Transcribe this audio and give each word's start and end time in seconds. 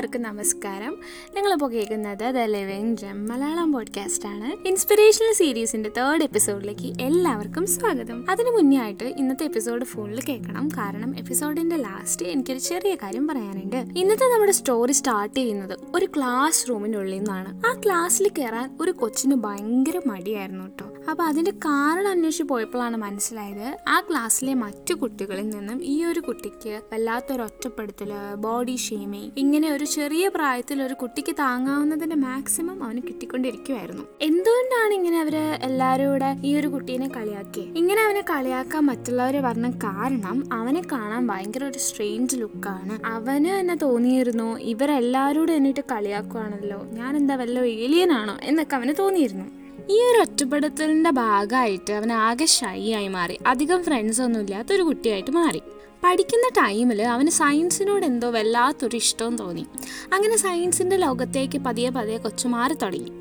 എല്ലാവർക്കും 0.00 0.36
നമസ്കാരം. 0.36 0.98
നിങ്ങളിപ്പോൾ 1.34 1.70
കേൾക്കുന്നത് 1.70 2.18
ദ 2.18 2.38
ലിവിങ് 2.38 2.96
ജം 2.96 3.28
മലയാളം 3.28 3.78
ആണ്. 4.26 4.68
ഇൻസ്പിറേഷണൽ 4.68 5.32
സീരീസിന്റെ 5.32 5.90
തേർഡ് 5.96 6.22
എപ്പിസോഡിലേക്ക് 6.22 7.02
എല്ലാവർക്കും 7.02 7.66
സ്വാഗതം. 7.66 8.30
അതിനു 8.30 8.50
മുന്നേ 8.50 8.76
ആയിട്ട് 8.78 9.04
ഇന്നത്തെ 9.04 9.44
എപ്പിസോഡ് 9.44 9.84
ഫുള്ള് 9.84 10.22
കേൾക്കണം. 10.28 10.68
കാരണം 10.68 11.18
എപ്പിസോഡിന്റെ 11.18 11.76
ലാസ്റ്റ് 11.76 12.26
എനിക്കൊരു 12.26 12.58
ചെറിയ 12.58 12.94
കാര്യം 12.94 13.28
പറയാനുണ്ട്. 13.28 13.76
ഇന്നത്തെ 13.76 14.24
നമ്മുടെ 14.24 14.52
സ്റ്റോറി 14.52 14.92
സ്റ്റാർട്ട് 14.92 15.36
ചെയ്യുന്നത് 15.36 15.78
ഒരു 15.94 16.06
ക്ലാസ് 16.06 16.68
റൂമിനുള്ളിൽ 16.68 17.16
നിന്നാണ്. 17.16 17.62
ആ 17.66 17.80
ക്ലാസ്സിൽ 17.84 18.30
കയറാൻ 18.38 18.78
ഒരു 18.80 18.90
കൊച്ചിന് 18.90 19.34
ഭയങ്കര 19.34 20.00
മടിയായിരുന്നു 20.06 20.64
കേട്ടോ. 20.64 20.84
അപ്പൊ 21.10 21.24
അതിന്റെ 21.24 21.50
കാരണം 21.50 22.08
അന്വേഷിച്ച് 22.08 22.42
പോയപ്പോഴാണ് 22.42 22.96
മനസ്സിലായത് 22.96 23.76
ആ 23.88 24.00
ക്ലാസ്സിലെ 24.00 24.54
മറ്റു 24.54 24.94
കുട്ടികളിൽ 24.94 25.48
നിന്നും 25.50 25.84
ഈ 25.84 26.04
ഒരു 26.04 26.20
കുട്ടിക്ക് 26.20 26.80
വല്ലാത്തൊരു 26.92 27.42
ഒറ്റപ്പെടുത്തൽ 27.42 28.12
ബോഡി 28.34 28.76
ഷെയ്മിങ് 28.76 29.30
ഇങ്ങനെ 29.36 29.72
ഒരു 29.72 29.84
ചെറിയ 29.94 30.28
പ്രായത്തിൽ 30.28 30.82
ഒരു 30.82 30.94
കുട്ടിക്ക് 30.94 31.32
താങ്ങാവുന്നതിന്റെ 31.38 32.16
മാക്സിമം 32.16 32.84
അവന് 32.84 33.00
കിട്ടിക്കൊണ്ടിരിക്കുമായിരുന്നു 33.08 34.04
എന്തുകൊണ്ടാണ് 34.20 34.92
ഇങ്ങനെ 34.94 35.20
അവർ 35.20 35.36
എല്ലാവരും 35.68 36.08
കൂടെ 36.12 36.30
ഈ 36.44 36.50
ഒരു 36.56 36.68
കുട്ടീനെ 36.68 37.08
കളിയാക്കി 37.08 37.64
ഇങ്ങനെ 37.80 38.00
അവനെ 38.02 38.20
കളിയാക്കാൻ 38.30 38.84
മറ്റുള്ളവര് 38.84 39.40
പറഞ്ഞ 39.40 39.70
കാരണം 39.70 40.38
അവനെ 40.52 40.82
കാണാൻ 40.92 41.26
ഭയങ്കര 41.26 41.64
ഒരു 41.64 41.78
സ്ട്രേഞ്ച് 41.78 42.36
ലുക്കാണ് 42.36 42.96
അവന് 43.06 43.50
തന്നെ 43.58 43.74
തോന്നിയിരുന്നു 43.74 44.58
ഇവരെല്ലാവരോടും 44.72 45.56
എന്നിട്ട് 45.56 45.84
കളിയാക്കുവാണല്ലോ. 45.92 46.80
ഞാൻ 46.92 47.16
എന്താ 47.16 47.36
വല്ല 47.36 47.64
ഏലിയനാണോ 47.64 48.36
എന്നൊക്കെ 48.42 48.76
അവന് 48.76 48.94
തോന്നിയിരുന്നു. 48.98 49.46
ഈ 49.90 49.98
ഒരു 50.10 50.18
ഒറ്റപ്പെടുത്തലിന്റെ 50.22 51.10
ഭാഗമായിട്ട് 51.10 51.92
അവൻ 51.92 52.12
ആകെ 52.12 52.46
ഷൈ 52.58 52.92
ആയി 52.92 53.08
മാറി. 53.08 53.36
അധികം 53.46 53.84
ഫ്രണ്ട്സ് 53.84 54.22
ഒന്നും 54.22 54.40
ഇല്ലാത്ത 54.40 54.72
ഒരു 54.72 54.82
കുട്ടിയായിട്ട് 54.82 55.30
മാറി. 55.30 55.62
പഠിക്കുന്ന 56.04 56.66
ടൈമിൽ 56.66 57.02
അവന് 57.02 57.30
സയൻസിനോട് 57.30 58.06
എന്തോ 58.06 58.30
വല്ലാത്തൊരു 58.30 58.96
ഇഷ്ടവും 58.96 59.36
തോന്നി. 59.36 59.66
അങ്ങനെ 60.12 60.36
സയൻസിന്റെ 60.36 60.96
ലോകത്തേക്ക് 60.96 61.58
പതിയെ 61.58 61.90
പതിയെ 61.90 62.18
കൊച്ചു 62.18 62.48
മാറി 62.48 62.74
തുടങ്ങി. 62.74 63.12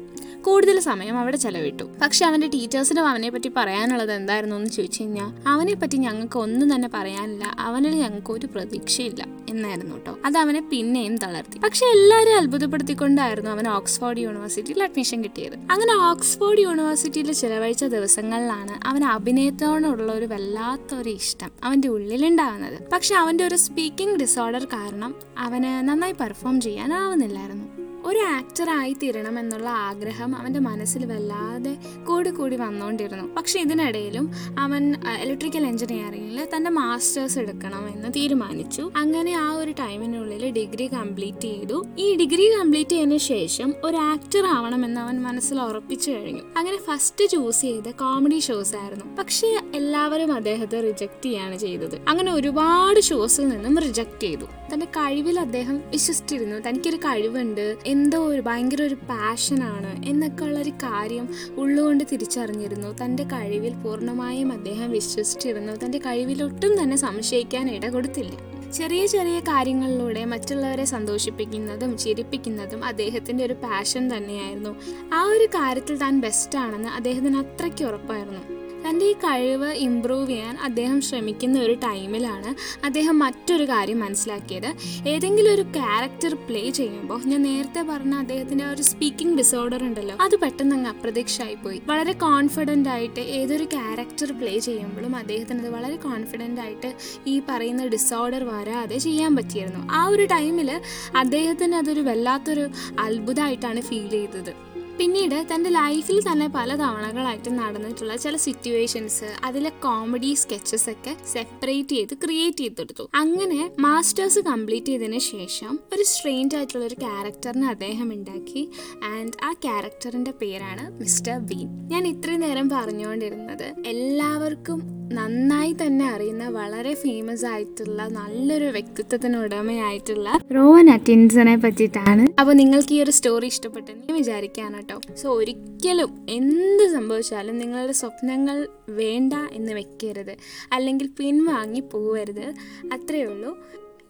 കൂടുതൽ 0.42 0.80
സമയം 0.80 1.18
അവിടെ 1.18 1.38
ചെലവിട്ടു. 1.38 1.84
പക്ഷെ 2.02 2.26
അവന്റെ 2.26 2.48
ടീച്ചേഴ്സിനും 2.48 3.08
അവനെ 3.08 3.30
പറ്റി 3.30 3.52
പറയാനുള്ളത് 3.56 4.12
എന്തായിരുന്നു 4.12 4.56
എന്ന് 4.56 4.70
ചോദിച്ചു 4.70 5.02
കഴിഞ്ഞാൽ 5.02 5.34
അവനെ 5.48 5.74
പറ്റി 5.74 5.98
ഞങ്ങൾക്ക് 5.98 6.40
ഒന്നും 6.40 6.76
തന്നെ 6.76 6.90
പറയാനില്ല. 6.94 7.56
അവനിൽ 7.60 7.96
ഞങ്ങൾക്ക് 7.96 8.32
ഒരു 8.32 8.46
പ്രതീക്ഷയില്ല. 8.46 9.39
എന്നായിരുന്നു 9.50 9.96
കേട്ടോ. 9.96 10.18
അത് 10.26 10.38
അവനെ 10.38 10.62
പിന്നെയും 10.62 11.18
തളർത്തി. 11.18 11.60
പക്ഷെ 11.60 11.86
എല്ലാവരും 11.86 12.38
അത്ഭുതപ്പെടുത്തിക്കൊണ്ടായിരുന്നു 12.38 13.52
അവൻ 13.52 13.68
ഓക്സ്ഫോർഡ് 13.68 14.20
യൂണിവേഴ്സിറ്റിയിൽ 14.20 14.84
അഡ്മിഷൻ 14.84 15.24
കിട്ടിയത്. 15.24 15.54
അങ്ങനെ 15.72 15.94
ഓക്സ്ഫോർഡ് 16.10 16.60
യൂണിവേഴ്സിറ്റിയിൽ 16.60 17.32
ചിലവഴിച്ച 17.32 17.86
ദിവസങ്ങളിലാണ് 17.86 18.88
അവൻ 18.88 19.04
അഭിനയത്തോടുള്ള 19.04 20.12
ഒരു 20.12 20.26
വല്ലാത്തൊരു 20.26 21.10
ഇഷ്ടം 21.10 21.52
അവന്റെ 21.64 21.88
ഉള്ളിലുണ്ടാവുന്നത് 21.88 22.90
പക്ഷെ 22.94 23.16
അവന്റെ 23.16 23.44
ഒരു 23.48 23.56
സ്പീക്കിംഗ് 23.56 24.20
ഡിസോർഡർ 24.20 24.66
കാരണം 24.66 25.16
അവന് 25.38 25.90
നന്നായി 25.90 26.12
പെർഫോം 26.12 26.62
ചെയ്യാനാവുന്നില്ലായിരുന്നു. 26.62 27.69
ഒരു 28.10 28.20
ആക്ടറായി 28.20 28.94
തീരണം 28.94 29.40
എന്നുള്ള 29.40 29.70
ആഗ്രഹം 29.70 30.36
അവന്റെ 30.36 30.60
മനസ്സിൽ 30.60 31.06
വല്ലാതെ 31.06 31.74
കൂടി 32.08 32.30
കൂടി 32.30 32.56
വന്നുകൊണ്ടിരുന്നു 32.56 33.36
പക്ഷേ 33.36 33.60
ഇതിനിടയിലും 33.60 34.32
അവൻ 34.60 34.84
ഇലക്ട്രിക്കൽ 35.22 35.66
എഞ്ചിനീയറിംഗിൽ 35.66 36.48
തന്റെ 36.56 36.70
മാസ്റ്റേഴ്സ് 36.70 37.40
എടുക്കണം 37.40 37.84
എന്ന് 37.96 38.10
തീരുമാനിച്ചു. 38.16 38.92
അങ്ങനെ 38.96 39.34
ആ 39.34 39.52
ഒരു 39.52 39.72
ടൈമിനുള്ളിൽ 39.72 40.46
ഡിഗ്രി 40.52 40.88
കംപ്ലീറ്റ് 40.88 41.42
ചെയ്തു. 41.42 41.86
ഈ 42.00 42.16
ഡിഗ്രി 42.16 42.46
കംപ്ലീറ്റ് 42.60 42.92
ചെയ്തതിന് 42.92 43.18
ശേഷം 43.18 43.74
ഒരു 43.84 43.98
ആക്ടർ 43.98 44.46
ആവണമെന്ന് 44.46 45.02
അവൻ 45.02 45.22
മനസ്സിൽ 45.22 45.62
ഉറപ്പിച്ചു 45.62 46.12
കഴിഞ്ഞു. 46.12 46.42
അങ്ങനെ 46.58 46.78
ഫസ്റ്റ് 46.88 47.26
ചൂസ് 47.30 47.62
ചെയ്ത 47.62 47.92
കോമഡി 48.02 48.40
ഷോസ് 48.40 48.76
ആയിരുന്നു. 48.76 49.06
പക്ഷേ 49.20 49.48
എല്ലാവരും 49.76 50.34
അദ്ദേഹത്തെ 50.34 50.82
റിജക്റ്റ് 50.82 51.26
ചെയ്യാണ് 51.26 51.58
ചെയ്തത്. 51.58 51.96
അങ്ങനെ 52.10 52.34
ഒരുപാട് 52.34 53.00
ഷോസിൽ 53.00 53.48
നിന്നും 53.50 53.78
റിജക്റ്റ് 53.80 54.24
ചെയ്തു. 54.24 54.48
തന്റെ 54.74 54.86
കഴിവിൽ 54.86 55.40
അദ്ദേഹം 55.40 55.78
വിശ്വസിച്ചിരുന്നു. 55.92 56.56
തനിക്കൊരു 56.68 56.98
കഴിവുണ്ട് 56.98 57.66
എന്തോ 58.00 58.20
ഒരു 58.28 58.42
ഭയങ്കര 58.42 58.82
ഒരു 58.82 58.96
പാഷനാണ് 58.96 60.06
എന്നൊക്കെ 60.06 60.44
ഉള്ളൊരു 60.44 60.70
കാര്യം 60.70 61.26
ഉള്ളുകൊണ്ട് 61.58 62.04
തിരിച്ചറിഞ്ഞിരുന്നു. 62.12 62.90
തന്റെ 63.04 63.24
കഴിവിൽ 63.24 63.74
പൂർണമായും 63.74 64.52
അദ്ദേഹം 64.52 64.92
വിശ്വസിച്ചിരുന്നു. 64.92 65.74
തന്റെ 65.86 65.98
കഴിവിലൊട്ടും 65.98 66.84
തന്നെ 66.84 66.98
സംശയിക്കാൻ 66.98 67.70
ഇട 67.70 67.90
കൊടുത്തില്ല 67.90 68.36
ചെറിയ 68.72 69.06
ചെറിയ 69.06 69.40
കാര്യങ്ങളിലൂടെ 69.40 70.26
മറ്റുള്ളവരെ 70.26 70.86
സന്തോഷിപ്പിക്കുന്നതും 70.86 71.98
ചിരിപ്പിക്കുന്നതും 71.98 72.86
അദ്ദേഹത്തിന്റെ 72.86 73.46
ഒരു 73.46 73.54
പാഷൻ 73.54 74.18
തന്നെയായിരുന്നു. 74.18 74.76
ആ 75.14 75.24
ഒരു 75.24 75.48
കാര്യത്തിൽ 75.58 75.98
താൻ 75.98 76.22
ബെസ്റ്റാണെന്ന് 76.22 76.90
അദ്ദേഹത്തിന് 76.90 77.38
അത്രയ്ക്ക് 77.38 77.86
ഉറപ്പായിരുന്നു. 77.86 78.69
തന്റെ 78.88 79.06
ഈ 79.06 79.14
കഴിവ് 79.14 79.74
ഇമ്പ്രൂവ് 79.74 80.30
ചെയ്യാൻ 80.30 80.58
അദ്ദേഹം 80.58 81.02
ശ്രമിക്കുന്ന 81.02 81.60
ഒരു 81.60 81.74
ടൈമിലാണ് 81.74 82.56
അദ്ദേഹം 82.86 83.20
മറ്റൊരു 83.20 83.64
കാര്യം 83.64 84.00
മനസ്സിലാക്കിയത്. 84.00 84.70
ഏതെങ്കിലും 85.08 85.54
ഒരു 85.54 85.62
ക്യാരക്ടർ 85.62 86.34
പ്ലേ 86.36 86.70
ചെയ്യുമ്പോൾ 86.70 87.22
ഞാൻ 87.26 87.42
നേരത്തെ 87.42 87.82
പറഞ്ഞ 87.82 88.14
അദ്ദേഹത്തിന്റെ 88.14 88.66
ഒരു 88.66 88.82
സ്പീക്കിംഗ് 88.82 89.38
ഡിസോർഡർ 89.38 89.84
ഉണ്ടല്ലോ 89.84 90.16
അത് 90.22 90.36
പെട്ടെന്ന് 90.40 90.76
അങ്ങ് 90.76 90.90
അപ്രത്യക്ഷമായി 90.90 91.56
പോയി. 91.56 91.82
വളരെ 91.86 92.14
കോൺഫിഡന്റ് 92.14 92.90
ആയിട്ട് 92.90 93.20
ഏതൊരു 93.20 93.64
ക്യാരക്ടർ 93.64 94.32
പ്ലേ 94.40 94.60
ചെയ്യുമ്പോഴും 94.60 95.16
അദ്ദേഹത്തിന് 95.16 95.60
അത് 95.60 95.70
വളരെ 95.70 95.96
കോൺഫിഡന്റ് 95.96 96.62
ആയിട്ട് 96.62 96.96
ഈ 97.28 97.42
പറയുന്ന 97.50 97.86
ഡിസോർഡർ 97.86 98.44
വരാതെ 98.44 98.98
ചെയ്യാൻ 98.98 99.36
പറ്റിയിരുന്നു. 99.36 99.88
ആ 99.92 100.06
ഒരു 100.06 100.26
ടൈമിൽ 100.26 100.82
അദ്ദേഹത്തിന് 101.16 101.76
അതൊരു 101.76 102.02
വല്ലാത്തൊരു 102.02 102.68
അത്ഭുതമായിട്ടാണ് 103.00 103.82
ഫീൽ 103.82 104.10
ചെയ്തത്. 104.10 104.69
പിന്നീട് 105.00 105.36
തന്റെ 105.52 105.70
ലൈഫിൽ 105.70 106.18
തന്നെ 106.28 106.48
പല 106.56 106.76
തവണകളായിട്ട് 106.76 107.50
നടന്നിട്ടുള്ള 107.60 108.16
ചില 108.16 108.36
സിറ്റുവേഷൻസ് 108.36 109.30
അതിലെ 109.44 109.72
കോമഡി 109.86 110.34
സ്കെച്ചസ് 110.34 110.90
ഒക്കെ 110.90 111.18
സെപ്പറേറ്റ് 111.34 111.96
ചെയ്ത് 111.96 112.14
ക്രിയേറ്റ് 112.24 112.58
ചെയ്തെടുത്തു. 112.58 113.10
അങ്ങനെ 113.22 113.72
മാസ്റ്റേഴ്സ് 113.80 114.40
കംപ്ലീറ്റ് 114.40 114.86
ചെയ്തതിന് 114.86 115.22
ശേഷം 115.30 115.80
ഒരു 115.94 116.04
സ്ട്രെയിൻഡ് 116.04 116.58
ആയിട്ടുള്ള 116.58 116.86
ഒരു 116.86 116.96
ക്യാരക്ടറിനെ 117.06 117.68
അദ്ദേഹം 117.68 118.14
ഉണ്ടാക്കി. 118.18 118.70
ആൻഡ് 119.14 119.34
ആ 119.44 119.52
ക്യാരക്ടറിന്റെ 119.54 120.32
പേരാണ് 120.42 120.86
മിസ്റ്റർ 121.02 121.38
ബീൻ 121.50 121.68
ഞാൻ 121.94 122.08
ഇത്രയും 122.08 122.40
നേരം 122.40 122.70
പറഞ്ഞുകൊണ്ടിരുന്നത് 122.70 123.68
എല്ലാവർക്കും 123.86 125.00
നന്നായി 125.18 125.72
തന്നെ 125.74 126.06
അറിയുന്ന 126.08 126.50
വളരെ 126.50 126.94
ഫേമസ് 126.94 127.46
ആയിട്ടുള്ള 127.46 128.02
നല്ലൊരു 128.08 128.66
വ്യക്തിത്വത്തിന് 128.66 129.38
ഉടമയായിട്ടുള്ള 129.38 130.30
റോവൻ 130.56 130.92
അറ്റിൻസനെ 130.96 131.56
പറ്റിയിട്ടാണ്. 131.56 132.26
അപ്പോൾ 132.40 132.54
നിങ്ങൾക്ക് 132.54 132.94
ഈ 132.94 133.00
ഒരു 133.04 133.12
സ്റ്റോറി 133.12 133.46
ഇഷ്ടപ്പെട്ടെന്ന് 133.46 134.04
ഞാൻ 134.08 134.18
വിചാരിക്കാണ് 134.18 134.76
കേട്ടോ 134.90 135.16
സോ 135.16 135.36
ഒരിക്കലും 135.36 136.26
എന്ത് 136.30 136.92
സംഭവിച്ചാലും 136.94 137.58
നിങ്ങളുടെ 137.58 137.92
സ്വപ്നങ്ങൾ 137.92 138.68
വേണ്ട 138.90 139.34
എന്ന് 139.52 139.74
വെക്കരുത്. 139.74 140.38
അല്ലെങ്കിൽ 140.72 141.10
പിൻവാങ്ങി 141.18 141.80
പോകരുത് 141.80 142.54
അത്രയേ 142.94 143.26
ഉള്ളൂ. 143.26 143.58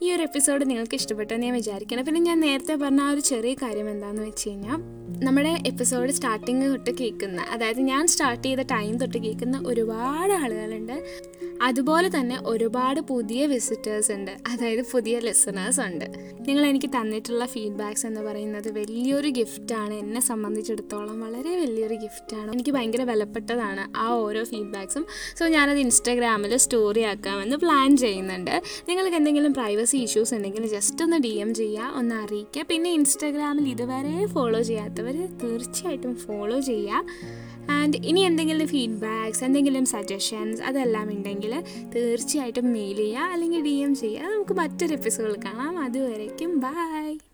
ഈ 0.01 0.11
ഒരു 0.11 0.23
എപ്പിസോഡ് 0.23 0.69
നിങ്ങൾക്ക് 0.69 0.95
ഇഷ്ടപ്പെട്ടെന്ന് 0.95 1.45
ഞാൻ 1.45 1.55
വിചാരിക്കണം 1.55 2.05
പിന്നെ 2.05 2.21
ഞാൻ 2.21 2.39
നേരത്തെ 2.39 2.75
പറഞ്ഞ 2.75 3.01
ആ 3.01 3.11
ഒരു 3.11 3.19
ചെറിയ 3.19 3.53
കാര്യം 3.53 3.89
എന്താണെന്ന് 3.89 4.21
വെച്ച് 4.21 4.49
കഴിഞ്ഞാൽ 4.49 4.99
നമ്മുടെ 5.25 5.57
എപ്പിസോഡ് 5.67 6.11
സ്റ്റാർട്ടിങ് 6.11 6.69
തൊട്ട് 6.69 6.91
കേൾക്കുന്ന 6.97 7.41
അതായത് 7.41 7.79
ഞാൻ 7.79 8.07
സ്റ്റാർട്ട് 8.07 8.43
ചെയ്ത 8.43 8.59
ടൈം 8.59 8.97
തൊട്ട് 8.97 9.17
കേൾക്കുന്ന 9.17 9.63
ഒരുപാട് 9.67 10.33
ആളുകളുണ്ട്. 10.33 11.03
അതുപോലെ 11.61 12.09
തന്നെ 12.19 12.37
ഒരുപാട് 12.45 12.99
പുതിയ 12.99 13.45
വിസിറ്റേഴ്സ് 13.45 14.11
ഉണ്ട്. 14.11 14.31
അതായത് 14.31 14.85
പുതിയ 14.91 15.19
ലിസണേഴ്സ് 15.19 15.81
ഉണ്ട്. 15.81 16.05
നിങ്ങൾ 16.47 16.65
എനിക്ക് 16.65 16.89
തന്നിട്ടുള്ള 16.89 17.45
ഫീഡ്ബാക്സ് 17.45 18.05
എന്ന് 18.05 18.21
പറയുന്നത് 18.21 18.79
വലിയൊരു 18.79 19.29
ഗിഫ്റ്റാണ് 19.29 19.93
എന്നെ 19.93 20.21
സംബന്ധിച്ചിടത്തോളം 20.21 21.21
വളരെ 21.21 21.55
വലിയൊരു 21.55 21.95
ഗിഫ്റ്റാണ് 21.95 22.51
എനിക്ക് 22.51 22.71
ഭയങ്കര 22.71 23.01
വിലപ്പെട്ടതാണ് 23.01 23.97
ആ 23.97 24.07
ഓരോ 24.09 24.43
ഫീഡ്ബാക്സും 24.43 25.05
സോ 25.39 25.47
ഞാനത് 25.47 25.77
ഇൻസ്റ്റാഗ്രാമിൽ 25.77 26.57
സ്റ്റോറി 26.57 27.01
ആക്കാമെന്ന് 27.01 27.57
പ്ലാൻ 27.57 27.97
ചെയ്യുന്നുണ്ട്. 27.97 28.61
നിങ്ങൾക്ക് 28.89 29.15
എന്തെങ്കിലും 29.15 29.53
പ്രൈവസി 29.89 30.05
ഇഷ്യൂസ് 30.05 30.33
ഉണ്ടെങ്കിൽ 30.33 30.67
ജസ്റ്റ് 30.67 31.03
ഒന്ന് 31.03 31.17
ഡി 31.17 31.31
എം 31.35 31.53
ചെയ്യുക 31.53 31.93
ഒന്ന് 31.97 32.15
അറിയിക്കുക 32.15 32.63
പിന്നെ 32.69 32.89
ഇൻസ്റ്റാഗ്രാമിൽ 32.91 33.69
ഇതുവരെ 33.69 34.25
ഫോളോ 34.25 34.61
ചെയ്യാത്തവർ 34.61 35.15
തീർച്ചയായിട്ടും 35.43 36.15
ഫോളോ 36.15 36.59
ചെയ്യുക 36.59 37.01
ആൻഡ് 37.69 37.97
ഇനി 37.97 38.19
എന്തെങ്കിലും 38.19 38.67
ഫീഡ്ബാക്സ് 38.67 39.43
എന്തെങ്കിലും 39.43 39.85
സജഷൻസ് 39.85 40.61
അതെല്ലാം 40.61 41.09
ഉണ്ടെങ്കിൽ 41.09 41.63
തീർച്ചയായിട്ടും 41.95 42.67
മെയിൽ 42.73 42.97
ചെയ്യുക 42.97 43.31
അല്ലെങ്കിൽ 43.31 43.63
ഡി 43.63 43.75
എം 43.83 43.95
ചെയ്യുക 43.95 44.29
നമുക്ക് 44.33 44.53
മറ്റൊരു 44.53 44.93
എപ്പിസോഡ് 44.93 45.35
കാണാം. 45.45 45.79
അതുവരേക്കും 45.79 46.59
ബൈ 46.59 47.19